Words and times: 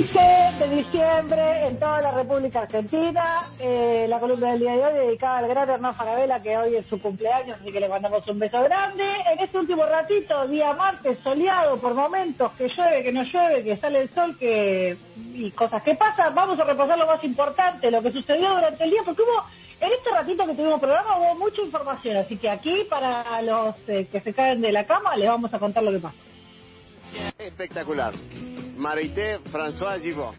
15 0.00 0.18
de 0.60 0.76
diciembre 0.76 1.66
en 1.66 1.78
toda 1.78 2.00
la 2.00 2.10
República 2.12 2.60
Argentina. 2.60 3.50
Eh, 3.58 4.06
la 4.08 4.18
columna 4.18 4.52
del 4.52 4.60
día 4.60 4.72
de 4.72 4.82
hoy 4.82 5.06
dedicada 5.06 5.38
al 5.38 5.48
gran 5.48 5.68
Hernán 5.68 5.94
Farabela, 5.94 6.40
que 6.40 6.56
hoy 6.56 6.76
es 6.76 6.86
su 6.86 6.98
cumpleaños, 6.98 7.58
así 7.60 7.70
que 7.70 7.80
le 7.80 7.88
mandamos 7.88 8.26
un 8.26 8.38
beso 8.38 8.62
grande. 8.62 9.04
En 9.30 9.38
este 9.40 9.58
último 9.58 9.84
ratito, 9.84 10.48
día 10.48 10.72
martes, 10.72 11.18
soleado 11.22 11.76
por 11.76 11.92
momentos, 11.92 12.50
que 12.52 12.68
llueve, 12.68 13.02
que 13.02 13.12
no 13.12 13.24
llueve, 13.24 13.62
que 13.62 13.76
sale 13.76 14.00
el 14.00 14.08
sol, 14.14 14.38
que 14.38 14.96
y 15.34 15.50
cosas 15.50 15.82
que 15.82 15.94
pasan, 15.94 16.34
vamos 16.34 16.58
a 16.58 16.64
repasar 16.64 16.96
lo 16.96 17.06
más 17.06 17.22
importante, 17.22 17.90
lo 17.90 18.00
que 18.00 18.12
sucedió 18.12 18.54
durante 18.54 18.84
el 18.84 18.90
día, 18.90 19.02
porque 19.04 19.20
hubo, 19.20 19.44
en 19.80 19.92
este 19.92 20.10
ratito 20.12 20.46
que 20.46 20.54
tuvimos 20.54 20.80
programa, 20.80 21.18
hubo 21.18 21.34
mucha 21.34 21.60
información, 21.60 22.16
así 22.16 22.38
que 22.38 22.48
aquí, 22.48 22.84
para 22.88 23.42
los 23.42 23.74
eh, 23.86 24.08
que 24.10 24.22
se 24.22 24.32
caen 24.32 24.62
de 24.62 24.72
la 24.72 24.86
cama, 24.86 25.14
les 25.16 25.28
vamos 25.28 25.52
a 25.52 25.58
contar 25.58 25.82
lo 25.82 25.92
que 25.92 25.98
pasa. 25.98 26.16
Espectacular. 27.38 28.14
Marité 28.80 29.38
François 29.52 29.98
Givot. 30.00 30.34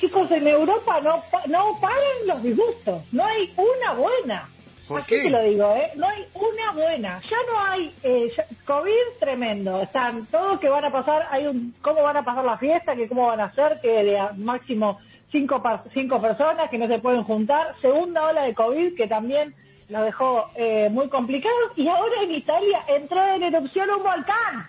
Chicos, 0.00 0.30
en 0.30 0.46
Europa 0.46 1.00
no, 1.00 1.22
pa- 1.30 1.44
no 1.46 1.78
paran 1.80 2.26
los 2.26 2.42
disgustos. 2.42 3.02
No 3.12 3.24
hay 3.24 3.54
una 3.56 3.94
buena. 3.94 4.48
¿Por 4.88 5.00
Así 5.00 5.08
qué? 5.16 5.22
te 5.22 5.30
lo 5.30 5.42
digo, 5.42 5.74
¿eh? 5.74 5.90
No 5.96 6.06
hay 6.08 6.26
una 6.34 6.72
buena. 6.72 7.20
Ya 7.22 7.36
no 7.50 7.58
hay 7.64 7.94
eh, 8.02 8.30
ya- 8.36 8.46
COVID 8.66 9.18
tremendo. 9.20 9.80
Están 9.80 10.26
todos 10.26 10.60
que 10.60 10.68
van 10.68 10.84
a 10.84 10.92
pasar, 10.92 11.26
hay 11.30 11.46
un 11.46 11.74
cómo 11.82 12.02
van 12.02 12.16
a 12.18 12.24
pasar 12.24 12.44
la 12.44 12.58
fiesta, 12.58 12.94
que 12.94 13.08
cómo 13.08 13.26
van 13.28 13.40
a 13.40 13.44
hacer, 13.44 13.80
que 13.80 13.88
de 14.04 14.18
a 14.18 14.32
máximo 14.32 14.98
cinco, 15.32 15.62
cinco 15.94 16.20
personas 16.20 16.68
que 16.70 16.78
no 16.78 16.88
se 16.88 16.98
pueden 16.98 17.22
juntar. 17.24 17.74
Segunda 17.80 18.26
ola 18.26 18.42
de 18.42 18.54
COVID 18.54 18.96
que 18.96 19.06
también 19.08 19.54
lo 19.88 20.02
dejó 20.02 20.50
eh, 20.56 20.88
muy 20.90 21.08
complicado. 21.08 21.54
Y 21.76 21.88
ahora 21.88 22.22
en 22.22 22.32
Italia 22.32 22.84
entró 22.88 23.24
en 23.28 23.42
erupción 23.44 23.88
un 23.90 24.02
volcán. 24.02 24.68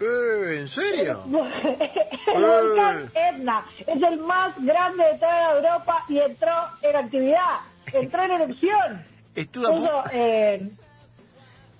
Eh, 0.00 0.60
¿En 0.60 0.68
serio? 0.68 1.22
el 2.34 2.42
volcán 2.42 3.10
Etna 3.14 3.66
es 3.86 4.02
el 4.02 4.18
más 4.20 4.54
grande 4.62 5.04
de 5.04 5.18
toda 5.18 5.52
Europa 5.56 6.04
y 6.08 6.18
entró 6.18 6.52
en 6.82 6.96
actividad, 6.96 7.58
entró 7.92 8.22
en 8.22 8.30
erupción. 8.30 9.04
A, 9.36 10.02
eh, 10.12 10.70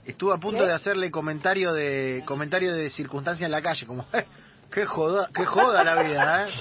estuve 0.05 0.35
a 0.35 0.39
punto 0.39 0.61
¿Qué? 0.63 0.67
de 0.69 0.73
hacerle 0.75 1.11
comentario 1.11 1.73
de 1.73 2.23
comentario 2.27 2.75
de 2.75 2.91
circunstancia 2.91 3.47
en 3.47 3.53
la 3.53 3.63
calle, 3.63 3.87
como, 3.87 4.05
eh, 4.13 4.25
qué 4.73 4.85
joda, 4.85 5.31
qué 5.35 5.45
joda 5.47 5.83
la 5.83 6.03
vida, 6.03 6.49
¿eh? 6.49 6.53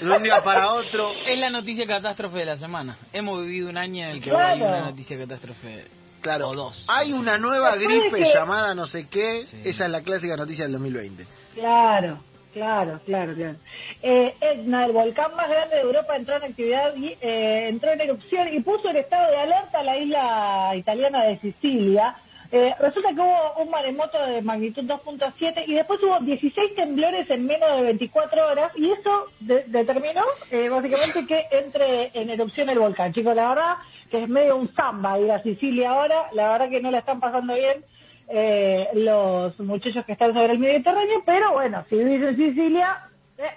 De 0.00 0.10
un 0.10 0.22
día 0.22 0.42
para 0.42 0.72
otro. 0.72 1.12
Es 1.26 1.38
la 1.38 1.50
noticia 1.50 1.86
catástrofe 1.86 2.38
de 2.38 2.44
la 2.44 2.56
semana. 2.56 2.96
Hemos 3.12 3.40
vivido 3.42 3.70
un 3.70 3.78
año 3.78 4.04
en 4.04 4.10
el 4.10 4.20
que 4.22 4.30
Claro. 4.30 4.46
hay 4.46 4.60
una 4.62 4.80
noticia 4.90 5.18
catástrofe. 5.18 5.86
Claro, 6.26 6.48
O 6.50 6.54
dos. 6.56 6.84
hay 6.88 7.12
una 7.12 7.38
nueva 7.38 7.76
Después 7.76 8.00
gripe 8.00 8.18
que- 8.24 8.34
llamada 8.34 8.74
no 8.74 8.86
sé 8.86 9.06
qué, 9.08 9.46
Sí. 9.46 9.60
esa 9.64 9.84
es 9.86 9.90
la 9.90 10.02
clásica 10.02 10.36
noticia 10.36 10.64
del 10.64 10.72
2020. 10.72 11.24
claro, 11.54 12.18
claro, 12.52 13.00
claro, 13.06 13.34
claro. 13.34 13.56
Eh, 14.02 14.34
Etna, 14.40 14.86
el 14.86 14.92
volcán 14.92 15.34
más 15.36 15.48
grande 15.48 15.76
de 15.76 15.82
Europa, 15.82 16.16
entró 16.16 16.36
en 16.36 16.44
actividad 16.44 16.94
y 16.96 17.14
eh, 17.20 17.68
entró 17.68 17.92
en 17.92 18.00
erupción 18.00 18.48
y 18.52 18.60
puso 18.60 18.88
en 18.90 18.96
estado 18.96 19.30
de 19.30 19.36
alerta 19.36 19.78
a 19.78 19.82
la 19.84 19.96
isla 19.98 20.72
italiana 20.76 21.24
de 21.24 21.38
Sicilia. 21.38 22.16
Eh, 22.52 22.74
resulta 22.80 23.08
que 23.14 23.20
hubo 23.20 23.54
un 23.62 23.70
maremoto 23.70 24.18
de 24.26 24.40
magnitud 24.42 24.84
2.7 24.84 25.64
y 25.66 25.74
después 25.74 26.00
hubo 26.02 26.18
16 26.20 26.74
temblores 26.76 27.28
en 27.30 27.46
menos 27.46 27.76
de 27.76 27.82
24 27.82 28.46
horas 28.46 28.72
y 28.76 28.90
eso 28.90 29.26
de- 29.40 29.64
determinó 29.66 30.22
eh, 30.50 30.68
básicamente 30.68 31.26
que 31.26 31.46
entre 31.50 32.10
en 32.14 32.30
erupción 32.30 32.68
el 32.68 32.78
volcán. 32.78 33.12
Chicos, 33.12 33.34
la 33.34 33.48
verdad 33.48 33.74
que 34.10 34.22
es 34.22 34.28
medio 34.28 34.56
un 34.56 34.72
samba 34.74 35.18
ir 35.18 35.30
a 35.32 35.42
Sicilia 35.42 35.90
ahora, 35.90 36.28
la 36.32 36.50
verdad 36.52 36.70
que 36.70 36.80
no 36.80 36.90
la 36.90 36.98
están 36.98 37.18
pasando 37.20 37.54
bien 37.54 37.84
eh, 38.28 38.88
los 38.94 39.58
muchachos 39.60 40.04
que 40.04 40.12
están 40.12 40.32
sobre 40.34 40.52
el 40.52 40.58
Mediterráneo, 40.58 41.22
pero 41.24 41.52
bueno, 41.52 41.84
si 41.88 41.96
vivís 41.96 42.22
en 42.22 42.36
Sicilia, 42.36 42.98
eh, 43.38 43.50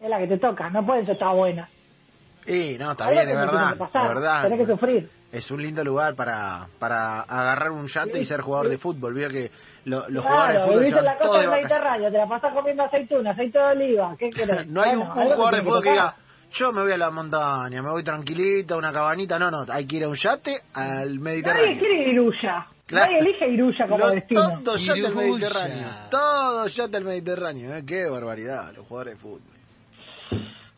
es 0.00 0.08
la 0.08 0.18
que 0.18 0.26
te 0.26 0.38
toca, 0.38 0.70
no 0.70 0.84
pueden 0.84 1.06
ser 1.06 1.18
tan 1.18 1.36
Y 2.46 2.76
no, 2.78 2.92
está 2.92 3.10
bien, 3.10 3.28
es 3.28 3.36
verdad, 3.36 3.76
pasar, 3.78 4.02
es 4.02 4.08
verdad. 4.14 4.42
Tenés 4.42 4.58
que 4.66 4.66
sufrir. 4.72 5.10
Es 5.30 5.50
un 5.50 5.62
lindo 5.62 5.82
lugar 5.84 6.14
para, 6.14 6.66
para 6.78 7.20
agarrar 7.22 7.70
un 7.70 7.86
yate 7.86 8.20
y 8.20 8.24
ser 8.24 8.40
jugador 8.42 8.68
de 8.68 8.78
fútbol. 8.78 9.14
Vio 9.14 9.28
que 9.30 9.50
lo- 9.84 10.08
los 10.08 10.24
Claro, 10.24 10.64
jugadores 10.64 10.80
de 10.80 10.90
fútbol 10.90 11.04
la 11.04 11.18
costa 11.18 11.34
de 11.36 11.40
del. 11.42 11.50
Mediterráneo, 11.50 12.10
te 12.10 12.18
la 12.18 12.28
pasas 12.28 12.52
comiendo 12.54 12.82
aceituna, 12.82 13.30
aceite 13.30 13.58
de 13.58 13.64
oliva, 13.64 14.16
¿qué 14.18 14.30
querés? 14.34 14.66
No 14.66 14.82
hay 14.82 14.96
un, 14.96 14.98
Bueno, 15.06 15.14
un 15.14 15.28
te 15.28 15.34
jugador 15.34 15.54
de 15.54 15.62
fútbol 15.62 15.82
que 15.82 15.90
diga, 15.90 16.16
yo 16.50 16.72
me 16.72 16.82
voy 16.82 16.92
a 16.92 16.98
la 16.98 17.10
montaña, 17.10 17.82
me 17.82 17.90
voy 17.90 18.04
tranquilito 18.04 18.74
a 18.74 18.78
una 18.78 18.92
cabanita. 18.92 19.38
No, 19.38 19.50
no, 19.50 19.64
hay 19.68 19.86
que 19.86 19.96
ir 19.96 20.04
a 20.04 20.08
un 20.08 20.16
yate 20.16 20.60
al 20.74 20.94
Nadie 20.94 21.18
Mediterráneo. 21.20 21.78
quiere 21.78 22.10
Iruya. 22.10 22.66
Claro. 22.84 23.06
Nadie 23.06 23.18
elige 23.20 23.48
Iruya 23.48 23.86
como 23.86 23.98
Lo- 23.98 24.10
destino. 24.10 24.60
Todo 24.62 24.76
yate 24.76 25.06
al. 25.06 25.14
Mediterráneo. 25.14 25.88
Todo 26.10 26.66
yate 26.66 26.96
al 26.98 27.04
Mediterráneo. 27.04 27.74
¿eh? 27.76 27.84
Qué 27.86 28.06
barbaridad, 28.10 28.72
los 28.76 28.86
jugadores 28.86 29.14
de 29.14 29.20
fútbol. 29.20 29.40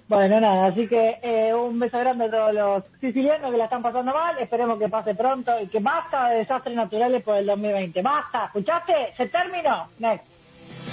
Bueno, 0.07 0.39
nada, 0.39 0.67
así 0.67 0.87
que 0.87 1.19
eh, 1.23 1.55
un 1.55 1.79
beso 1.79 1.99
grande 1.99 2.27
a 2.27 2.31
todos 2.31 2.55
los 2.55 2.85
sicilianos 3.01 3.51
que 3.51 3.57
la 3.57 3.65
están 3.65 3.83
pasando 3.83 4.13
mal. 4.13 4.39
Esperemos 4.39 4.79
que 4.79 4.89
pase 4.89 5.15
pronto 5.15 5.53
y 5.61 5.67
que 5.69 5.81
basta 5.81 6.29
de 6.29 6.39
desastres 6.39 6.77
naturales 6.77 7.23
por 7.23 7.37
el 7.37 7.47
2020. 7.47 8.03
Basta, 8.03 8.47
¿escuchaste? 8.47 8.93
Se 9.17 9.29
terminó. 9.29 9.89
Next. 9.99 10.27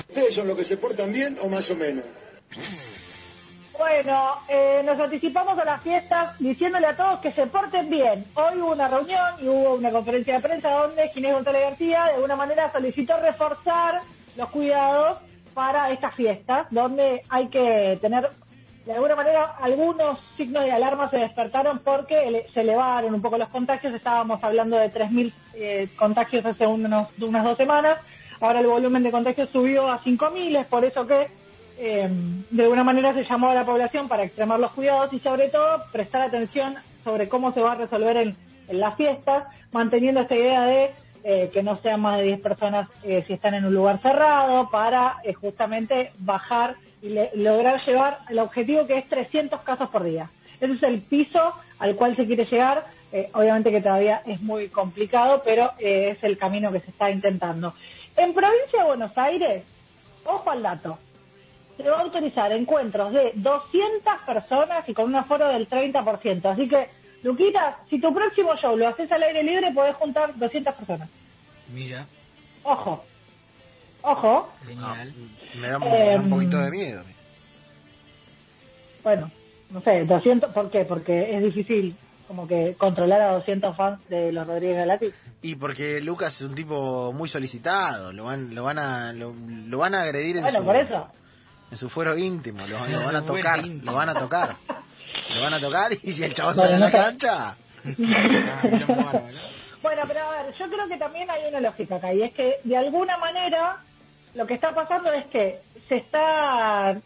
¿Ustedes 0.08 0.34
son 0.34 0.48
los 0.48 0.58
que 0.58 0.64
se 0.64 0.78
portan 0.78 1.12
bien 1.12 1.38
o 1.42 1.50
más 1.50 1.70
o 1.70 1.76
menos? 1.76 2.06
Bueno, 3.78 4.34
eh, 4.48 4.82
nos 4.86 5.00
anticipamos 5.00 5.58
a 5.58 5.66
las 5.66 5.82
fiestas 5.82 6.38
diciéndole 6.40 6.88
a 6.88 6.96
todos 6.96 7.20
que 7.20 7.34
se 7.34 7.48
porten 7.48 7.90
bien. 7.90 8.26
Hoy 8.36 8.62
hubo 8.62 8.74
una 8.74 8.88
reunión 8.88 9.36
y 9.42 9.48
hubo 9.48 9.76
una 9.76 9.92
conferencia 9.92 10.36
de 10.36 10.42
prensa 10.42 10.70
donde 10.70 11.10
Ginés 11.10 11.34
González 11.34 11.62
García 11.64 12.06
de 12.06 12.14
alguna 12.14 12.36
manera 12.36 12.72
solicitó 12.72 13.18
reforzar 13.20 14.02
los 14.38 14.50
cuidados 14.52 15.18
para 15.54 15.92
estas 15.92 16.14
fiestas, 16.16 16.68
donde 16.70 17.22
hay 17.30 17.48
que 17.48 17.98
tener, 18.02 18.30
de 18.86 18.94
alguna 18.94 19.16
manera, 19.16 19.56
algunos 19.62 20.19
signos 20.38 20.64
de 20.64 20.72
alarma 20.72 21.09
se 21.09 21.18
despertaron 21.18 21.80
porque 21.80 22.46
se 22.53 22.62
elevaron 22.62 23.14
un 23.14 23.22
poco 23.22 23.38
los 23.38 23.50
contagios. 23.50 23.94
Estábamos 23.94 24.44
hablando 24.44 24.78
de 24.78 24.92
3.000 24.92 25.34
eh, 25.53 25.90
contagios 25.96 26.46
hace 26.46 26.66
unos, 26.66 27.08
unas 27.22 27.44
dos 27.44 27.58
semanas. 27.58 28.00
Ahora 28.40 28.59
el 28.59 28.68
volumen 28.68 29.03
de 29.03 29.12
contagios 29.12 29.50
subió 29.50 29.88
a 29.92 30.00
5.000, 30.00 30.62
es 30.62 30.66
por 30.66 30.84
eso 30.84 31.06
que 31.06 31.28
eh, 31.78 32.09
de 32.50 32.64
alguna 32.64 32.84
manera 32.84 33.14
se 33.14 33.24
llamó 33.24 33.52
a 33.52 33.56
la 33.56 33.66
población 33.66 34.08
para 34.08 34.24
extremar 34.24 34.59
los 34.59 34.72
cuidados 34.72 35.13
y 35.13 35.19
sobre 35.19 35.50
todo 35.50 35.84
prestar 35.92 36.24
atención 36.24 36.75
sobre 37.03 37.30
cómo 37.30 37.53
se 37.53 37.62
va 37.62 37.74
a 37.74 37.75
resolver 37.75 38.18
en, 38.18 38.36
en 38.68 38.80
las 38.80 38.96
fiestas, 38.96 39.46
manteniendo 39.72 40.22
esta 40.22 40.36
idea 40.36 40.66
de 40.66 40.92
eh, 41.24 41.52
que 41.53 41.62
no 41.62 41.78
sean 41.84 42.02
más 42.02 42.18
de 42.18 42.24
10 42.24 42.42
personas 42.42 42.90
eh, 43.03 43.24
si 43.28 43.34
están 43.34 43.53
en 43.53 43.66
un 43.66 43.75
lugar 43.75 44.02
cerrado 44.02 44.72
para 44.72 45.18
eh, 45.24 45.34
justamente 45.34 46.13
bajar 46.18 46.78
y 47.01 47.09
le- 47.09 47.31
lograr 47.35 47.84
llevar 47.85 48.19
el 48.29 48.39
objetivo 48.39 48.85
que 48.88 48.97
es 48.97 49.07
300 49.09 49.62
casos 49.62 49.89
por 49.89 50.03
día. 50.03 50.29
Ese 50.59 50.73
es 50.73 50.84
el 50.84 51.01
piso 51.01 51.53
al 51.79 51.95
cual 51.95 52.16
se 52.16 52.25
quiere 52.25 52.45
llegar. 52.45 52.85
Eh, 53.12 53.29
obviamente 53.34 53.72
que 53.72 53.81
todavía 53.81 54.22
es 54.25 54.41
muy 54.41 54.69
complicado, 54.69 55.41
pero 55.44 55.72
eh, 55.79 56.12
es 56.16 56.23
el 56.23 56.38
camino 56.38 56.72
que 56.72 56.79
se 56.81 56.91
está 56.91 57.09
intentando. 57.09 57.73
En 58.16 58.34
provincia 58.34 58.79
de 58.79 58.85
Buenos 58.85 59.17
Aires, 59.17 59.63
ojo 60.25 60.50
al 60.50 60.62
dato, 60.63 60.97
se 61.78 61.89
va 61.89 61.97
a 61.97 62.01
autorizar 62.01 62.51
encuentros 62.53 63.12
de 63.12 63.31
200 63.36 64.13
personas 64.25 64.88
y 64.88 64.94
con 64.94 65.06
un 65.06 65.15
aforo 65.15 65.47
del 65.47 65.68
30%. 65.68 66.45
Así 66.45 66.69
que, 66.69 66.89
Luquita, 67.24 67.80
si 67.89 68.00
tu 68.00 68.13
próximo 68.13 68.56
show 68.57 68.77
lo 68.77 68.88
haces 68.88 69.12
al 69.12 69.24
aire 69.24 69.44
libre, 69.44 69.71
podés 69.71 69.95
juntar 69.95 70.38
200 70.38 70.74
personas. 70.75 71.09
Mira, 71.74 72.06
Ojo. 72.63 73.04
Ojo. 74.03 74.50
genial. 74.65 75.13
Me 75.56 75.68
da, 75.69 75.80
me 75.80 76.06
da 76.12 76.19
un 76.21 76.30
poquito 76.30 76.57
de 76.57 76.71
miedo. 76.71 77.03
Bueno, 79.03 79.31
no 79.69 79.81
sé, 79.81 80.06
200, 80.06 80.51
¿por 80.53 80.69
qué? 80.69 80.86
Porque 80.86 81.36
es 81.38 81.44
difícil 81.44 81.95
como 82.27 82.48
que 82.48 82.75
controlar 82.77 83.21
a 83.21 83.33
200 83.33 83.75
fans 83.75 84.07
de 84.07 84.31
los 84.31 84.48
Rodríguez 84.48 84.77
Galati. 84.77 85.09
Y 85.42 85.56
porque 85.56 86.00
Lucas 86.01 86.33
es 86.36 86.42
un 86.42 86.56
tipo 86.56 87.12
muy 87.12 87.27
solicitado, 87.27 88.13
lo 88.13 88.24
van, 88.25 88.56
lo 88.56 88.63
van 88.63 88.80
a, 88.80 89.12
lo, 89.12 89.33
lo 89.36 89.77
van 89.80 89.95
a 89.95 90.04
agredir 90.04 90.38
en 90.38 90.44
Bueno, 90.44 90.59
su, 90.59 90.65
por 90.65 90.75
eso. 90.77 91.07
en 91.71 91.77
su 91.77 91.89
fuero 91.89 92.18
íntimo, 92.18 92.65
lo, 92.68 92.75
van 92.80 93.15
a 93.15 93.25
tocar, 93.25 93.65
íntimo. 93.65 93.92
lo 93.92 93.97
van 93.97 94.09
a 94.09 94.13
tocar, 94.13 94.56
lo 95.33 95.42
van 95.42 95.54
a 95.56 95.59
tocar 95.59 95.92
y 95.94 96.12
si 96.13 96.24
el 96.24 96.33
chabón 96.33 96.56
Bueno, 96.56 96.71
sale 96.71 96.75
a 96.75 96.80
no 96.80 96.86
la 96.86 96.92
sé. 96.92 96.97
cancha. 97.19 97.57
Bueno, 99.81 100.04
pero 100.07 100.19
a 100.19 100.44
ver, 100.44 100.54
yo 100.59 100.68
creo 100.69 100.88
que 100.88 100.97
también 100.97 101.27
hay 101.31 101.47
una 101.50 101.59
lógica 101.59 101.95
acá, 101.95 102.13
y 102.13 102.21
es 102.21 102.31
que 102.33 102.57
de 102.63 102.77
alguna 102.77 103.18
manera 103.18 103.77
lo 104.33 104.48
que 104.48 104.54
está 104.56 104.74
pasando 104.74 105.12
es 105.12 105.25
que 105.28 105.60
se 105.88 105.98
está. 105.98 106.98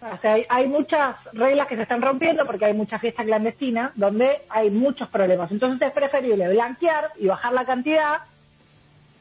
O 0.00 0.18
sea, 0.18 0.34
hay, 0.34 0.44
hay 0.48 0.68
muchas 0.68 1.16
reglas 1.32 1.66
que 1.66 1.76
se 1.76 1.82
están 1.82 2.02
rompiendo 2.02 2.44
porque 2.44 2.66
hay 2.66 2.74
mucha 2.74 2.98
fiesta 2.98 3.24
clandestina 3.24 3.92
donde 3.94 4.42
hay 4.50 4.70
muchos 4.70 5.08
problemas. 5.08 5.50
Entonces 5.50 5.88
es 5.88 5.94
preferible 5.94 6.48
blanquear 6.48 7.12
y 7.18 7.26
bajar 7.26 7.54
la 7.54 7.64
cantidad 7.64 8.18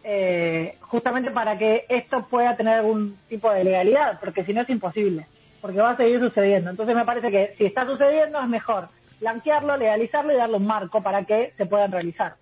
eh, 0.04 0.78
justamente 0.82 1.32
para 1.32 1.58
que 1.58 1.86
esto 1.88 2.28
pueda 2.28 2.58
tener 2.58 2.80
algún 2.80 3.18
tipo 3.30 3.50
de 3.50 3.64
legalidad, 3.64 4.20
porque 4.20 4.44
si 4.44 4.54
no 4.54 4.62
es 4.62 4.70
imposible, 4.70 5.28
porque 5.62 5.80
va 5.80 5.92
a 5.92 5.98
seguir 5.98 6.20
sucediendo. 6.20 6.70
Entonces 6.70 6.94
me 6.94 7.06
parece 7.06 7.32
que 7.32 7.56
si 7.58 7.66
está 7.66 7.86
sucediendo 7.86 8.42
es 8.42 8.48
mejor 8.50 8.90
blanquearlo, 9.22 9.78
legalizarlo 9.78 10.34
y 10.34 10.36
darle 10.36 10.58
un 10.58 10.68
marco 10.68 11.02
para 11.02 11.24
que 11.24 11.54
se 11.56 11.66
puedan 11.66 11.94
realizar. 11.94 12.36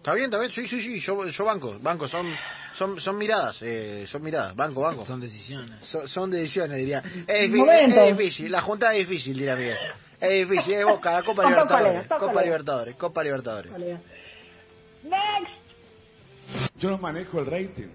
Está 0.00 0.14
bien, 0.14 0.24
está 0.26 0.38
bien, 0.38 0.50
sí, 0.50 0.66
sí, 0.66 0.80
sí, 0.80 1.00
yo, 1.00 1.26
yo 1.26 1.44
banco, 1.44 1.76
banco, 1.78 2.08
son, 2.08 2.26
son, 2.72 2.98
son 3.00 3.18
miradas, 3.18 3.58
eh, 3.60 4.06
son 4.08 4.22
miradas, 4.22 4.56
banco, 4.56 4.80
banco. 4.80 5.04
Son 5.04 5.20
decisiones. 5.20 5.86
Son, 5.86 6.08
son 6.08 6.30
decisiones, 6.30 6.78
diría. 6.78 7.02
Es, 7.26 7.50
difí- 7.50 7.58
Momento. 7.58 8.00
es 8.04 8.16
difícil, 8.16 8.50
la 8.50 8.62
junta 8.62 8.94
es 8.94 9.06
difícil, 9.06 9.34
diría 9.36 9.56
Miguel. 9.56 9.76
Es 10.18 10.48
difícil, 10.48 10.72
es 10.74 10.84
Boca, 10.86 11.22
Copa 11.26 11.44
Libertadores, 11.44 12.06
Copa. 12.08 12.42
Libertadores, 12.42 12.96
Copa 12.96 13.22
Libertadores. 13.22 13.72
Next. 15.02 15.52
Yo 16.76 16.90
no 16.92 16.96
manejo 16.96 17.40
el 17.40 17.46
rating. 17.46 17.88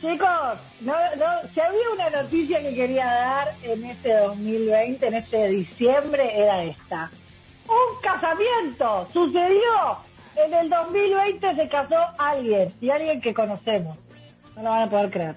Chicos, 0.00 0.58
no, 0.80 0.94
no, 1.16 1.48
si 1.52 1.60
había 1.60 1.90
una 1.94 2.08
noticia 2.22 2.60
que 2.62 2.74
quería 2.74 3.04
dar 3.04 3.54
en 3.62 3.84
este 3.84 4.14
2020, 4.14 5.06
en 5.08 5.14
este 5.14 5.48
diciembre, 5.48 6.38
era 6.38 6.64
esta. 6.64 7.10
Un 7.68 8.00
casamiento 8.02 9.08
sucedió. 9.12 9.98
En 10.36 10.52
el 10.54 10.68
2020 10.70 11.54
se 11.56 11.68
casó 11.68 11.96
alguien, 12.18 12.72
y 12.80 12.90
alguien 12.90 13.20
que 13.20 13.32
conocemos. 13.34 13.96
No 14.56 14.62
lo 14.62 14.70
van 14.70 14.82
a 14.82 14.90
poder 14.90 15.10
creer. 15.10 15.36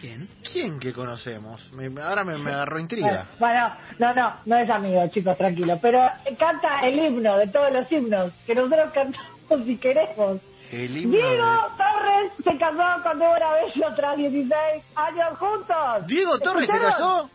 ¿Quién? 0.00 0.28
¿Quién 0.50 0.78
que 0.80 0.92
conocemos? 0.92 1.70
Me- 1.72 2.00
ahora 2.00 2.24
me, 2.24 2.38
me 2.38 2.50
agarró 2.52 2.78
intriga. 2.78 3.26
Bueno, 3.38 3.70
no, 3.98 4.14
no, 4.14 4.32
no 4.46 4.56
es 4.56 4.70
amigo, 4.70 5.06
chicos, 5.08 5.36
tranquilo. 5.36 5.78
Pero 5.82 6.00
canta 6.38 6.80
el 6.80 6.98
himno 6.98 7.36
de 7.36 7.46
todos 7.48 7.72
los 7.72 7.90
himnos, 7.92 8.32
que 8.46 8.54
nosotros 8.54 8.90
cantamos 8.94 9.66
si 9.66 9.76
queremos. 9.76 10.40
El 10.70 10.96
himno 10.96 11.16
Diego 11.16 11.44
de- 11.44 11.76
Torres 11.76 12.32
se 12.44 12.56
casó 12.58 13.02
con 13.02 13.18
Débora 13.18 13.52
Bello 13.54 13.94
tras 13.96 14.16
16 14.16 14.84
años 14.94 15.38
juntos. 15.38 16.06
Diego 16.06 16.38
Torres 16.38 16.66
se 16.66 16.78
casó. 16.78 17.28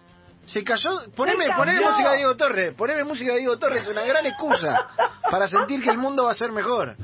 Se 0.45 0.63
cayó. 0.63 0.89
Poneme, 1.15 1.45
poneme 1.56 1.80
casó. 1.80 1.92
música 1.92 2.12
de 2.12 2.18
Diego 2.18 2.36
Torres. 2.38 2.74
Poneme 2.75 3.03
música 3.03 3.33
de 3.33 3.39
Diego 3.39 3.57
Torres. 3.57 3.88
Una 3.88 4.03
gran 4.03 4.25
excusa 4.25 4.88
para 5.30 5.47
sentir 5.47 5.81
que 5.81 5.89
el 5.89 5.97
mundo 5.97 6.25
va 6.25 6.31
a 6.31 6.36
ser 6.36 6.51
mejor. 6.51 6.95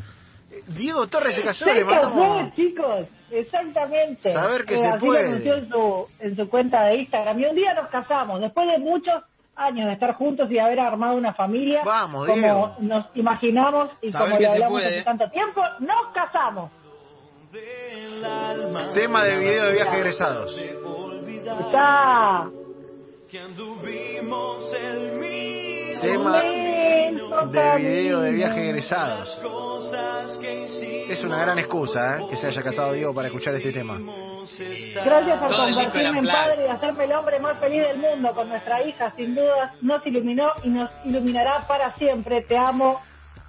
Eh, 0.51 0.61
Diego 0.67 1.07
Torres 1.07 1.35
se 1.35 1.41
casó. 1.43 1.65
Se 1.65 1.73
Le 1.73 1.85
casó, 1.85 2.09
mandamos. 2.11 2.53
chicos, 2.55 3.07
exactamente. 3.31 4.31
Saber 4.31 4.65
que 4.65 4.75
Eh, 4.75 4.77
se 4.77 4.87
así 4.87 5.05
puede. 5.05 5.21
lo 5.23 5.27
anunció 5.29 5.53
en 5.55 5.69
su, 5.69 6.07
en 6.19 6.35
su 6.35 6.49
cuenta 6.49 6.83
de 6.83 6.95
Instagram. 6.97 7.39
Y 7.39 7.45
un 7.45 7.55
día 7.55 7.73
nos 7.73 7.87
casamos, 7.89 8.39
después 8.41 8.67
de 8.67 8.77
muchos 8.77 9.23
años 9.55 9.87
de 9.87 9.93
estar 9.93 10.13
juntos 10.15 10.49
y 10.49 10.53
de 10.55 10.61
haber 10.61 10.79
armado 10.79 11.15
una 11.15 11.33
familia. 11.33 11.81
Vamos, 11.83 12.27
como 12.27 12.41
Diego. 12.41 12.75
nos 12.79 13.05
imaginamos 13.15 13.89
y 14.01 14.11
Saber 14.11 14.27
como 14.29 14.37
que 14.39 14.45
lo 14.45 14.51
hablamos 14.51 14.81
hace 14.85 15.03
tanto 15.03 15.29
tiempo, 15.31 15.61
nos 15.79 16.13
casamos. 16.13 16.71
Tema 18.93 19.23
de 19.23 19.37
video 19.37 19.65
de 19.65 19.73
viaje 19.73 19.97
egresados. 19.97 20.55
Ya. 21.71 22.49
Tema 23.31 23.47
de 26.41 27.77
video 27.77 28.19
de 28.19 28.31
viaje 28.33 28.69
egresados. 28.69 29.39
Es 31.07 31.23
una 31.23 31.37
gran 31.39 31.57
excusa 31.57 32.19
¿eh? 32.19 32.25
que 32.29 32.35
se 32.35 32.47
haya 32.47 32.61
casado 32.61 32.91
Diego 32.91 33.13
para 33.13 33.29
escuchar 33.29 33.55
este 33.55 33.71
tema. 33.71 33.97
Gracias 33.99 35.39
por 35.39 35.47
Todo 35.47 35.63
convertirme 35.63 36.19
en 36.19 36.27
padre 36.27 36.65
y 36.65 36.69
hacerme 36.69 37.05
el 37.05 37.13
hombre 37.13 37.39
más 37.39 37.57
feliz 37.57 37.87
del 37.87 37.99
mundo 37.99 38.33
con 38.35 38.49
nuestra 38.49 38.85
hija. 38.85 39.11
Sin 39.11 39.33
dudas 39.33 39.81
nos 39.81 40.05
iluminó 40.05 40.51
y 40.65 40.69
nos 40.69 40.91
iluminará 41.05 41.65
para 41.69 41.95
siempre. 41.95 42.41
Te 42.41 42.57
amo, 42.57 42.99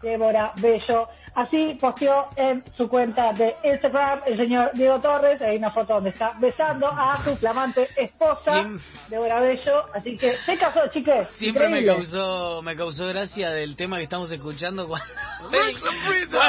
Débora 0.00 0.52
Bello. 0.62 1.08
Así 1.34 1.78
posteó 1.80 2.28
en 2.36 2.62
su 2.76 2.88
cuenta 2.88 3.32
de 3.32 3.54
Instagram 3.64 4.20
el 4.26 4.36
señor 4.36 4.70
Diego 4.74 5.00
Torres. 5.00 5.40
Hay 5.40 5.56
una 5.56 5.70
foto 5.70 5.94
donde 5.94 6.10
está 6.10 6.32
besando 6.38 6.88
a 6.88 7.22
su 7.24 7.34
flamante 7.36 7.88
esposa, 7.96 8.66
Débora 9.08 9.40
Bello. 9.40 9.84
Así 9.94 10.16
que 10.18 10.36
se 10.44 10.58
casó, 10.58 10.80
chiques. 10.92 11.28
Siempre 11.36 11.68
me 11.70 11.84
causó, 11.86 12.60
me 12.62 12.76
causó 12.76 13.06
gracia 13.06 13.50
del 13.50 13.76
tema 13.76 13.96
que 13.96 14.04
estamos 14.04 14.30
escuchando 14.30 14.86
cuando 14.86 15.06
of 15.46 16.06
freedom. 16.06 16.42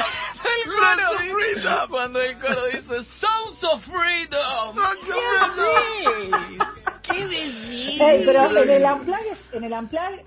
el 0.44 1.62
coro 1.62 1.88
cuando 1.90 2.22
el 2.22 2.38
coro 2.38 2.66
dice 2.66 3.04
Sounds 3.20 3.64
of 3.64 3.86
Freedom. 3.86 4.76
¿Qué 5.04 5.16
decís? 6.14 6.60
¿Qué 7.04 7.26
decís? 7.28 8.02
Ey, 8.02 8.24
pero 8.26 8.64
en 8.64 8.70
el 8.70 8.84
Unplugged, 8.84 9.23
en 9.54 9.64
el 9.66 9.74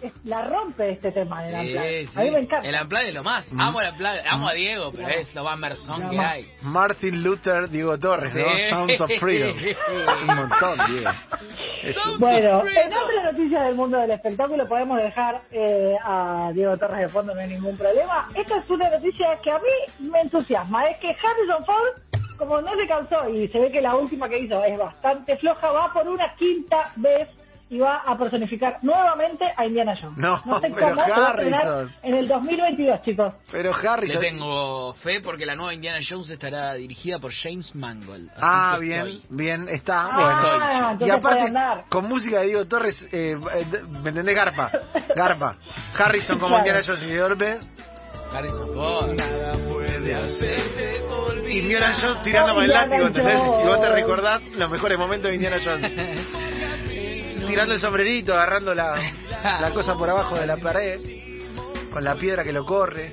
es- 0.02 0.12
la 0.24 0.42
rompe 0.44 0.90
este 0.90 1.12
tema 1.12 1.46
en 1.48 1.54
el 1.54 1.66
Sí, 1.66 1.72
Unplugged. 1.74 2.08
sí. 2.08 2.18
A 2.18 2.22
mí 2.22 2.30
me 2.30 2.38
encanta. 2.40 2.68
El 2.68 2.82
Unplugged 2.82 3.08
es 3.08 3.14
lo 3.14 3.22
más. 3.24 3.48
Amo 3.58 3.80
el 3.80 3.90
Unplugged, 3.90 4.26
amo 4.28 4.48
a 4.48 4.52
Diego, 4.54 4.92
pero 4.92 5.08
es 5.08 5.34
lo 5.34 5.44
más 5.44 5.58
merzón 5.58 6.02
No, 6.02 6.10
que 6.10 6.16
no. 6.16 6.22
hay. 6.22 6.46
Martin 6.62 7.22
Luther 7.22 7.68
Diego 7.68 7.98
Torres, 7.98 8.34
¿no? 8.34 8.44
Sí. 8.54 8.62
Sounds 8.70 9.00
of 9.00 9.10
Freedom. 9.20 9.56
Es 9.58 9.76
un 10.20 10.26
montón, 10.36 10.78
Diego. 10.88 11.10
Es 11.82 12.06
un- 12.06 12.18
Bueno, 12.18 12.62
en 12.68 12.86
otras 12.94 13.32
noticias 13.32 13.64
del 13.66 13.74
mundo 13.74 13.98
del 13.98 14.10
espectáculo 14.12 14.66
podemos 14.68 14.98
dejar 14.98 15.42
eh, 15.50 15.94
a 16.04 16.50
Diego 16.54 16.76
Torres 16.76 17.00
de 17.00 17.08
fondo, 17.08 17.34
no 17.34 17.40
hay 17.40 17.48
ningún 17.48 17.76
problema. 17.76 18.28
Esta 18.34 18.58
es 18.58 18.70
una 18.70 18.90
noticia 18.90 19.38
que 19.42 19.50
a 19.50 19.58
mí 19.58 20.08
me 20.10 20.20
entusiasma, 20.20 20.84
es 20.86 20.98
que 20.98 21.08
Harrison 21.08 21.64
Ford, 21.64 22.36
como 22.38 22.60
no 22.60 22.74
se 22.74 22.86
cansó 22.86 23.28
y 23.30 23.48
se 23.48 23.58
ve 23.58 23.70
que 23.70 23.80
la 23.80 23.94
última 23.94 24.28
que 24.28 24.38
hizo 24.38 24.62
es 24.64 24.76
bastante 24.78 25.36
floja, 25.36 25.70
va 25.70 25.92
por 25.92 26.06
una 26.08 26.34
quinta 26.36 26.92
vez 26.96 27.28
y 27.68 27.78
va 27.80 27.96
a 28.06 28.16
personificar 28.16 28.78
nuevamente 28.82 29.44
a 29.56 29.66
Indiana 29.66 29.94
Jones. 30.00 30.16
No, 30.18 30.36
sé 30.60 30.70
pero 30.72 30.90
cómo, 30.90 31.02
Harrison. 31.02 31.92
en 32.02 32.14
el 32.14 32.28
2022, 32.28 33.02
chicos. 33.02 33.34
Pero 33.50 33.72
Le 33.76 33.88
Harrison. 33.88 34.20
tengo 34.20 34.94
fe 34.94 35.20
porque 35.20 35.44
la 35.44 35.56
nueva 35.56 35.74
Indiana 35.74 35.98
Jones 36.08 36.30
estará 36.30 36.74
dirigida 36.74 37.18
por 37.18 37.32
James 37.32 37.74
Mangold. 37.74 38.28
así 38.30 38.40
Ah, 38.40 38.76
bien, 38.80 39.06
estoy- 39.08 39.22
bien, 39.36 39.68
está. 39.68 40.08
Ah, 40.12 40.94
bueno. 40.96 41.06
Y 41.06 41.10
aparte, 41.10 41.52
con 41.88 42.06
música 42.08 42.40
de 42.40 42.46
Diego 42.46 42.64
Torres, 42.66 43.00
eh, 43.10 43.36
eh, 43.36 43.66
¿me 44.02 44.10
entendés? 44.10 44.34
Garpa. 44.36 44.70
Garpa. 45.16 45.56
Harrison 45.98 46.38
como. 46.38 46.58
Indiana 46.58 46.80
Jones 46.86 47.02
y 47.02 47.06
de 47.06 47.20
golpe. 47.20 47.58
Harrison 48.32 48.74
Ford. 48.74 49.10
Indiana 51.48 51.96
Jones 52.00 52.22
tirando 52.22 52.54
con 52.54 52.64
el 52.64 52.70
látigo. 52.70 53.08
Y 53.08 53.66
vos 53.66 53.80
te 53.80 53.88
recordás 53.90 54.42
los 54.56 54.70
mejores 54.70 54.98
momentos 54.98 55.30
de 55.30 55.34
Indiana 55.36 55.58
Jones. 55.64 55.92
Tirando 57.46 57.74
el 57.74 57.80
sombrerito, 57.80 58.34
agarrando 58.34 58.74
la, 58.74 58.94
la 59.60 59.70
cosa 59.72 59.94
por 59.94 60.10
abajo 60.10 60.36
de 60.36 60.46
la 60.46 60.56
pared, 60.56 61.00
con 61.92 62.04
la 62.04 62.14
piedra 62.16 62.44
que 62.44 62.52
lo 62.52 62.64
corre. 62.64 63.12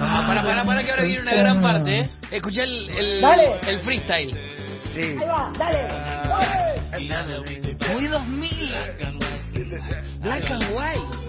Ah, 0.00 0.24
para, 0.26 0.42
para, 0.42 0.64
para 0.64 0.82
que 0.82 0.90
ahora 0.90 1.04
viene 1.04 1.22
una 1.22 1.34
gran 1.34 1.62
parte, 1.62 2.00
¿eh? 2.00 2.10
Escuché 2.30 2.64
el, 2.64 2.90
el, 2.90 3.20
Dale. 3.20 3.60
el 3.66 3.80
freestyle. 3.80 4.36
Sí. 4.94 5.00
Ahí 5.00 5.16
va, 5.16 5.50
dale. 5.58 5.82
dale. 7.08 7.76
Muy 7.92 8.06
2000. 8.06 8.74
Black 10.20 10.50
and 10.50 10.64
white. 10.74 11.26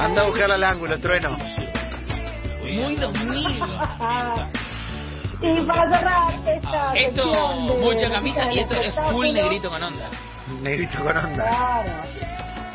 Anda 0.00 0.22
a 0.22 0.26
buscarla 0.26 0.54
al 0.54 0.64
ángulo, 0.64 0.98
trueno. 1.00 1.36
Muy 2.64 2.96
2000. 2.96 3.62
y 5.42 5.66
para 5.66 5.90
cerrar 5.98 6.34
esta 6.48 6.92
Esto, 6.94 7.22
sección 7.22 7.66
de 7.68 7.78
mucha 7.78 8.10
camisa 8.10 8.52
y 8.52 8.58
esto 8.60 8.74
es 8.74 8.94
full 9.10 9.32
negrito 9.32 9.68
con 9.70 9.82
onda. 9.82 10.10
Negrito 10.62 10.98
con 11.02 11.16
onda. 11.16 11.44
Claro. 11.44 11.90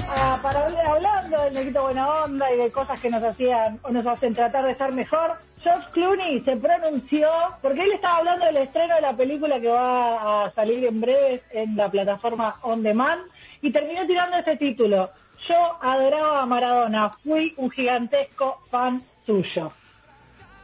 Ah, 0.10 0.40
para 0.42 0.66
hablar- 0.66 0.86
hablando 0.88 1.42
del 1.44 1.54
negrito 1.54 1.82
buena 1.84 2.24
onda 2.24 2.52
y 2.54 2.58
de 2.58 2.72
cosas 2.72 3.00
que 3.02 3.10
nos 3.10 3.22
hacían 3.24 3.80
o 3.84 3.90
nos 3.90 4.06
hacen 4.08 4.34
tratar 4.34 4.66
de 4.66 4.72
estar 4.72 4.92
mejor, 4.94 5.34
George 5.62 5.86
Clooney 5.92 6.40
se 6.46 6.56
pronunció, 6.56 7.30
porque 7.62 7.84
él 7.84 7.92
estaba 7.94 8.20
hablando 8.20 8.46
del 8.46 8.58
estreno 8.58 8.96
de 8.96 9.02
la 9.02 9.14
película 9.14 9.60
que 9.60 9.68
va 9.68 10.46
a 10.46 10.52
salir 10.52 10.86
en 10.86 11.02
breves 11.02 11.42
en 11.52 11.76
la 11.76 11.90
plataforma 11.90 12.56
On 12.62 12.82
Demand, 12.84 13.22
y 13.62 13.72
terminó 13.72 14.06
tirando 14.08 14.38
ese 14.38 14.56
título. 14.56 15.10
Yo 15.50 15.56
adoraba 15.82 16.42
a 16.42 16.46
Maradona, 16.46 17.10
fui 17.24 17.54
un 17.58 17.70
gigantesco 17.72 18.60
fan 18.72 19.02
suyo. 19.26 19.72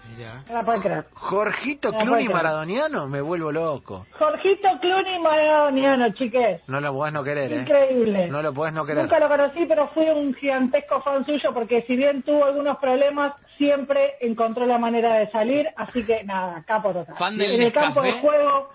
Mirá. 0.09 0.43
No 0.47 0.53
la 0.53 0.63
pueden 0.63 0.81
creer. 0.81 1.05
Jorgito 1.13 1.91
No, 1.91 2.05
bueno. 2.05 2.31
maradoniano, 2.31 3.07
me 3.07 3.21
vuelvo 3.21 3.51
loco. 3.51 4.05
Jorgito 4.19 4.67
Clooney 4.81 5.19
maradoniano, 5.19 6.09
chiques. 6.13 6.61
No 6.67 6.79
lo 6.81 6.93
podés 6.93 7.13
no 7.13 7.23
querer, 7.23 7.51
¿eh? 7.53 7.61
Increíble. 7.61 8.27
No 8.27 8.41
lo 8.41 8.53
podés 8.53 8.73
no 8.73 8.85
querer. 8.85 9.03
Nunca 9.03 9.19
lo 9.19 9.27
conocí, 9.27 9.65
pero 9.67 9.87
fui 9.89 10.09
un 10.09 10.33
gigantesco 10.35 11.01
fan 11.01 11.25
suyo 11.25 11.53
porque 11.53 11.83
si 11.83 11.95
bien 11.95 12.21
tuvo 12.23 12.45
algunos 12.45 12.77
problemas, 12.77 13.33
siempre 13.57 14.15
encontró 14.21 14.65
la 14.65 14.77
manera 14.77 15.15
de 15.15 15.31
salir. 15.31 15.67
Así 15.75 16.05
que 16.05 16.23
nada, 16.23 16.63
capo 16.67 16.91
total. 16.93 17.15
Fan 17.15 17.37
del 17.37 17.51
en 17.53 17.61
el 17.63 17.73
campo 17.73 18.01
de 18.01 18.13
juego 18.19 18.69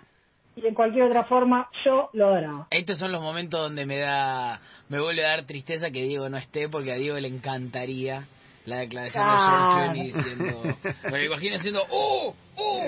y 0.57 0.67
en 0.67 0.75
cualquier 0.75 1.05
otra 1.05 1.25
forma, 1.25 1.69
yo 1.85 2.11
lo 2.15 2.27
adoraba. 2.27 2.67
Estos 2.71 2.99
son 2.99 3.13
los 3.13 3.23
momentos 3.23 3.61
donde 3.61 3.87
me 3.87 3.99
da, 3.99 4.61
me 4.89 4.99
vuelve 5.01 5.25
a 5.25 5.31
dar 5.31 5.45
tristeza 5.47 5.91
que 5.93 6.03
Diego 6.03 6.29
no 6.29 6.37
esté, 6.37 6.69
porque 6.69 6.93
a 6.93 6.97
Diego 6.97 7.17
le 7.19 7.29
encantaría 7.29 8.27
la 8.69 8.77
declaración 8.79 9.25
de 9.25 9.31
George. 9.39 9.75
Clooney 9.75 10.13
diciendo, 10.13 10.77
me 11.05 11.19
lo 11.19 11.25
imagino 11.25 11.55
diciendo, 11.57 11.87
¡oh! 11.91 12.35
¡oh! 12.57 12.83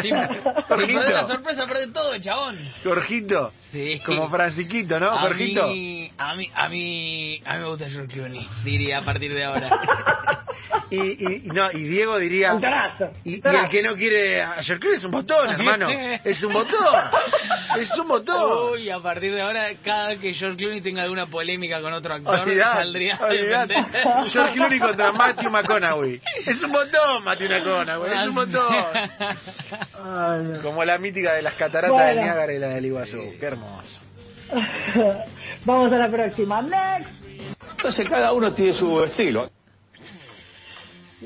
Sin, 0.00 0.14
sin 0.86 0.96
perder 0.96 1.14
la 1.14 1.24
sorpresa, 1.24 1.66
pierde 1.66 1.88
todo, 1.92 2.18
chabón. 2.18 2.58
Jorgito. 2.82 3.52
Sí. 3.70 4.00
Como 4.06 4.28
Franciquito, 4.28 4.98
¿no, 4.98 5.10
a 5.10 5.20
Jorgito? 5.20 5.68
mí, 5.68 6.10
a 6.16 6.34
mí, 6.34 6.50
a 6.54 6.68
mí, 6.68 7.40
a 7.44 7.54
mí 7.54 7.60
me 7.60 7.68
gusta 7.68 7.88
George 7.90 8.12
Clooney, 8.14 8.48
diría 8.64 8.98
a 8.98 9.04
partir 9.04 9.32
de 9.34 9.44
ahora. 9.44 9.70
Y, 10.90 10.96
y, 11.00 11.42
y 11.44 11.48
no, 11.48 11.70
y 11.72 11.84
Diego 11.84 12.18
diría. 12.18 12.54
Un 12.54 12.62
Y, 13.24 13.34
el 13.46 13.68
que 13.68 13.82
no 13.82 13.94
quiere 13.94 14.42
a 14.42 14.62
George 14.62 14.94
es 14.94 15.04
un 15.04 15.10
botón, 15.10 15.50
hermano. 15.50 15.88
Es 16.24 16.42
un 16.42 16.52
botón. 16.52 16.94
Es 17.78 17.90
un 17.98 18.08
botón. 18.08 18.72
Uy, 18.72 18.90
a 18.90 18.98
partir 19.00 19.34
de 19.34 19.42
ahora, 19.42 19.68
cada 19.82 20.08
vez 20.08 20.20
que 20.20 20.32
George 20.34 20.56
Clooney 20.56 20.80
tenga 20.80 21.02
alguna 21.02 21.26
polémica 21.26 21.80
con 21.80 21.92
otro 21.92 22.14
actor, 22.14 22.40
Olvidate, 22.40 22.82
saldría. 22.82 23.16
George 24.32 24.52
Clooney 24.54 24.78
contra 24.78 25.12
Matthew 25.12 25.50
McConaughey. 25.50 26.20
Es 26.46 26.62
un 26.62 26.72
botón, 26.72 27.24
Matthew 27.24 27.48
McConaughey. 27.48 28.12
Es 28.12 28.28
un 28.28 28.34
botón. 28.34 28.74
Como 30.62 30.84
la 30.84 30.98
mítica 30.98 31.34
de 31.34 31.42
las 31.42 31.54
cataratas 31.54 31.90
Bueno. 31.90 32.06
del 32.06 32.24
Niágara 32.24 32.52
y 32.52 32.58
la 32.58 32.68
del 32.68 32.86
Iguazú. 32.86 33.18
Qué 33.38 33.46
hermoso. 33.46 34.00
Vamos 35.64 35.92
a 35.92 35.96
la 35.96 36.08
próxima. 36.10 36.62
Next. 36.62 37.10
Entonces 37.76 38.08
cada 38.08 38.32
uno 38.32 38.52
tiene 38.54 38.72
su 38.74 39.02
estilo. 39.04 39.48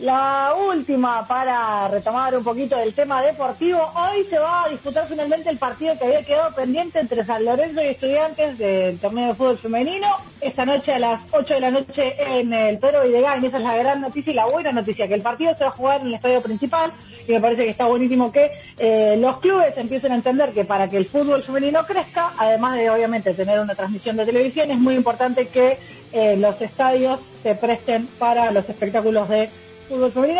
La 0.00 0.54
última 0.54 1.26
para 1.26 1.88
retomar 1.88 2.36
un 2.36 2.44
poquito 2.44 2.76
del 2.76 2.94
tema 2.94 3.20
deportivo. 3.20 3.80
Hoy 3.96 4.24
se 4.30 4.38
va 4.38 4.64
a 4.64 4.68
disputar 4.68 5.08
finalmente 5.08 5.50
el 5.50 5.58
partido 5.58 5.98
que 5.98 6.04
había 6.04 6.22
quedado 6.22 6.54
pendiente 6.54 7.00
entre 7.00 7.24
San 7.24 7.44
Lorenzo 7.44 7.82
y 7.82 7.86
Estudiantes 7.86 8.58
del 8.58 9.00
torneo 9.00 9.28
de 9.28 9.34
fútbol 9.34 9.58
femenino. 9.58 10.06
Esta 10.40 10.64
noche 10.64 10.92
a 10.92 11.00
las 11.00 11.22
8 11.32 11.54
de 11.54 11.60
la 11.60 11.70
noche 11.72 12.14
en 12.16 12.52
el 12.52 12.78
Pedro 12.78 13.02
Videgain. 13.02 13.44
Esa 13.44 13.56
es 13.56 13.62
la 13.64 13.76
gran 13.76 14.00
noticia 14.00 14.32
y 14.32 14.36
la 14.36 14.46
buena 14.46 14.70
noticia, 14.70 15.08
que 15.08 15.14
el 15.14 15.22
partido 15.22 15.52
se 15.56 15.64
va 15.64 15.70
a 15.70 15.76
jugar 15.76 16.00
en 16.02 16.06
el 16.08 16.14
estadio 16.14 16.42
principal 16.42 16.92
y 17.26 17.32
me 17.32 17.40
parece 17.40 17.64
que 17.64 17.70
está 17.70 17.86
buenísimo 17.86 18.30
que 18.30 18.52
eh, 18.78 19.16
los 19.18 19.40
clubes 19.40 19.76
empiecen 19.76 20.12
a 20.12 20.16
entender 20.16 20.52
que 20.52 20.64
para 20.64 20.86
que 20.86 20.96
el 20.96 21.08
fútbol 21.08 21.42
femenino 21.42 21.84
crezca, 21.84 22.34
además 22.38 22.76
de 22.76 22.88
obviamente 22.88 23.34
tener 23.34 23.58
una 23.58 23.74
transmisión 23.74 24.16
de 24.16 24.26
televisión, 24.26 24.70
es 24.70 24.78
muy 24.78 24.94
importante 24.94 25.48
que 25.48 25.76
eh, 26.12 26.36
los 26.36 26.60
estadios 26.60 27.20
se 27.42 27.56
presten 27.56 28.06
para 28.18 28.52
los 28.52 28.68
espectáculos 28.68 29.28
de 29.28 29.50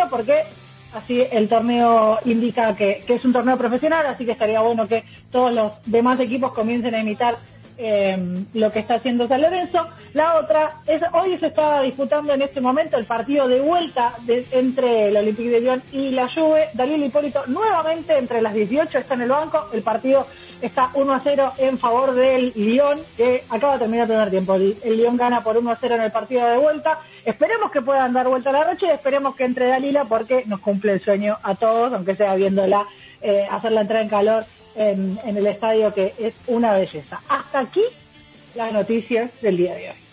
porque 0.09 0.43
así 0.93 1.21
el 1.31 1.49
torneo 1.49 2.19
indica 2.25 2.75
que, 2.75 3.03
que 3.05 3.15
es 3.15 3.25
un 3.25 3.33
torneo 3.33 3.57
profesional, 3.57 4.05
así 4.07 4.25
que 4.25 4.31
estaría 4.31 4.61
bueno 4.61 4.87
que 4.87 5.03
todos 5.31 5.53
los 5.53 5.73
demás 5.85 6.19
equipos 6.19 6.53
comiencen 6.53 6.95
a 6.95 6.99
imitar 6.99 7.37
eh, 7.79 8.43
lo 8.53 8.71
que 8.71 8.79
está 8.79 8.95
haciendo 8.95 9.27
San 9.27 9.41
Lorenzo. 9.41 9.87
La 10.13 10.37
otra 10.39 10.73
es, 10.87 11.01
hoy 11.13 11.37
se 11.39 11.47
está 11.47 11.81
disputando 11.81 12.33
en 12.33 12.41
este 12.41 12.59
momento 12.61 12.97
el 12.97 13.05
partido 13.05 13.47
de 13.47 13.61
vuelta 13.61 14.13
de- 14.25 14.45
entre 14.51 15.07
el 15.07 15.17
Olympique 15.17 15.49
de 15.49 15.61
Lyon 15.61 15.81
y 15.91 16.11
la 16.11 16.27
Juve. 16.33 16.67
Daniel 16.73 17.03
Hipólito 17.05 17.43
nuevamente 17.47 18.17
entre 18.17 18.41
las 18.41 18.53
18 18.53 18.97
está 18.99 19.13
en 19.13 19.21
el 19.21 19.29
banco. 19.29 19.69
El 19.71 19.81
partido 19.81 20.27
está 20.61 20.89
1 20.93 21.13
a 21.13 21.21
0 21.21 21.53
en 21.57 21.77
favor 21.79 22.13
del 22.13 22.51
Lyon, 22.55 22.99
que 23.15 23.43
acaba 23.49 23.73
de 23.73 23.79
terminar 23.79 24.03
el 24.03 24.09
primer 24.09 24.29
tiempo. 24.29 24.55
El, 24.55 24.77
el 24.83 24.97
Lyon 24.97 25.15
gana 25.17 25.43
por 25.43 25.57
1 25.57 25.71
a 25.71 25.77
0 25.79 25.95
en 25.95 26.01
el 26.01 26.11
partido 26.11 26.45
de 26.47 26.57
vuelta. 26.57 26.99
Esperemos 27.23 27.71
que 27.71 27.81
puedan 27.81 28.11
dar 28.13 28.27
vuelta 28.27 28.49
a 28.49 28.53
la 28.53 28.63
racha 28.65 28.87
y 28.87 28.91
esperemos 28.91 29.35
que 29.35 29.45
entre 29.45 29.67
Dalila 29.67 30.05
porque 30.05 30.43
nos 30.47 30.59
cumple 30.59 30.93
el 30.93 31.01
sueño 31.01 31.37
a 31.43 31.55
todos, 31.55 31.93
aunque 31.93 32.15
sea 32.15 32.35
viéndola 32.35 32.85
eh, 33.21 33.47
hacer 33.49 33.71
la 33.73 33.81
entrada 33.81 34.01
en 34.03 34.09
calor 34.09 34.45
en, 34.79 35.19
en 35.25 35.37
el 35.37 35.45
estadio, 35.45 35.93
que 35.93 36.13
es 36.17 36.33
una 36.47 36.73
belleza. 36.73 37.21
Hasta 37.27 37.59
aquí 37.59 37.83
las 38.55 38.71
noticias 38.73 39.29
del 39.41 39.57
día 39.57 39.75
de 39.75 39.89
hoy. 39.89 40.08